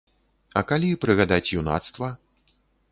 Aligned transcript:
А 0.61 0.63
калі 0.71 0.89
прыгадаць 1.05 1.43
юнацтва? 1.63 2.13